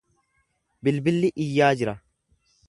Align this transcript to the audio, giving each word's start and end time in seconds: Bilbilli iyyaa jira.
Bilbilli 0.87 1.31
iyyaa 1.45 1.71
jira. 1.83 1.95